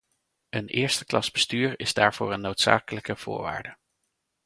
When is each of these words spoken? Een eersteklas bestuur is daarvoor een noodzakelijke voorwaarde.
Een 0.49 0.67
eersteklas 0.67 1.31
bestuur 1.31 1.79
is 1.79 1.93
daarvoor 1.93 2.33
een 2.33 2.41
noodzakelijke 2.41 3.15
voorwaarde. 3.15 3.77